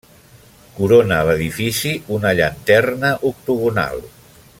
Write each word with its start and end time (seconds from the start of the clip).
Corona 0.77 1.19
l'edifici 1.27 1.91
una 2.15 2.31
llanterna 2.39 3.13
octogonal. 3.33 4.03